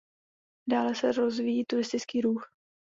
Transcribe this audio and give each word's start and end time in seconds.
Dále 0.69 0.95
se 0.95 1.11
rozvíjí 1.11 1.65
turistický 1.65 2.21
ruch. 2.21 2.43